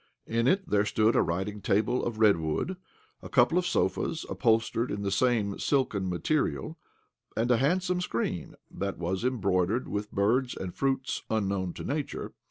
In 0.25 0.47
it 0.47 0.67
there 0.67 0.83
stood 0.83 1.15
a 1.15 1.21
writing 1.21 1.61
table 1.61 2.03
of 2.03 2.19
redwood, 2.19 2.75
a 3.21 3.29
couple 3.29 3.59
of 3.59 3.67
sofas, 3.67 4.25
upholstered 4.27 4.89
in 4.89 5.07
some 5.11 5.59
silken 5.59 6.09
material, 6.09 6.79
and 7.37 7.51
a 7.51 7.57
handsome 7.57 8.01
screen 8.01 8.55
that 8.71 8.97
was 8.97 9.23
embroidered 9.23 9.87
with 9.87 10.11
birds 10.11 10.55
and 10.57 10.73
fruits 10.73 11.21
unknown 11.29 11.73
to 11.73 11.83
Nature. 11.83 12.33